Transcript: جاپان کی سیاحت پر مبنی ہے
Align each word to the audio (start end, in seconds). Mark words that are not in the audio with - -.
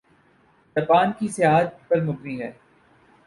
جاپان 0.75 1.11
کی 1.19 1.27
سیاحت 1.27 1.87
پر 1.89 2.01
مبنی 2.01 2.41
ہے 2.41 2.51